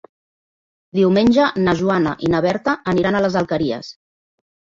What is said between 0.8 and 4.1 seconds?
Diumenge na Joana i na Berta aniran a les Alqueries.